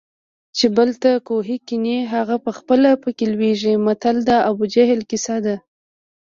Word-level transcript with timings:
چې 0.57 0.65
بل 0.77 0.89
ته 1.01 1.11
کوهي 1.27 1.57
کني 1.67 1.97
هغه 2.13 2.35
پخپله 2.45 2.91
پکې 3.03 3.25
لویږي 3.33 3.73
متل 3.85 4.15
د 4.29 4.29
ابوجهل 4.49 4.99
کیسه 5.09 5.35
ده 5.45 5.55